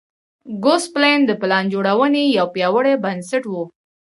[0.63, 3.53] ګوسپلن د پلان جوړونې یو پیاوړی بنسټ و